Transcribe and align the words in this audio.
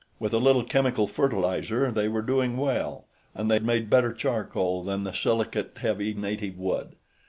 With 0.17 0.33
a 0.33 0.39
little 0.39 0.63
chemical 0.63 1.05
fertilizer, 1.05 1.91
they 1.91 2.07
were 2.07 2.23
doing 2.23 2.57
well, 2.57 3.05
and 3.35 3.51
they 3.51 3.59
made 3.59 3.87
better 3.87 4.11
charcoal 4.11 4.83
than 4.83 5.03
the 5.03 5.13
silicate 5.13 5.77
heavy 5.77 6.15
native 6.15 6.57
wood. 6.57 6.95